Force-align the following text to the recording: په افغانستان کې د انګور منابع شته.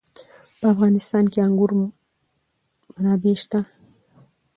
په 0.59 0.65
افغانستان 0.73 1.23
کې 1.31 1.39
د 1.39 1.43
انګور 1.47 1.71
منابع 2.95 3.35
شته. 3.43 3.59